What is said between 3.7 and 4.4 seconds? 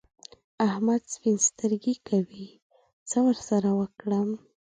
وکړم؟!